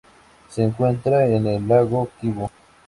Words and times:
Se 0.49 0.63
encuentra 0.63 1.27
en 1.27 1.45
el 1.45 1.67
lago 1.67 2.09
Kivu. 2.19 2.49